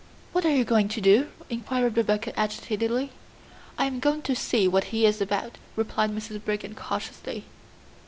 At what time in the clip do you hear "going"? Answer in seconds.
0.65-0.87, 3.99-4.23